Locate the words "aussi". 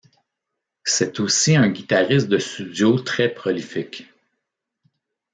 1.19-1.55